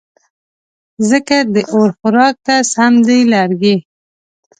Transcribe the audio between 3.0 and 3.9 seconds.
دي لرګې